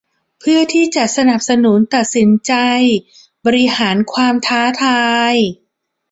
[0.39, 2.53] เพื่อที่จะสนับสนุนตัดสินใจ
[3.45, 5.35] บริหารความท้าทาย